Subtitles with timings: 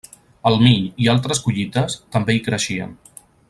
[0.49, 2.99] El mill i altres collites també hi creixien.